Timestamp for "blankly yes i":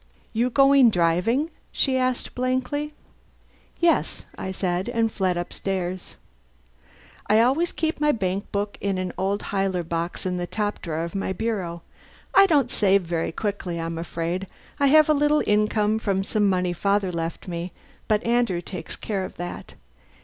2.33-4.49